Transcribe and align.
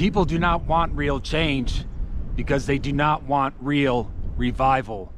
People 0.00 0.24
do 0.24 0.38
not 0.38 0.66
want 0.66 0.94
real 0.94 1.20
change 1.20 1.84
because 2.34 2.64
they 2.64 2.78
do 2.78 2.90
not 2.90 3.24
want 3.24 3.54
real 3.60 4.10
revival. 4.38 5.12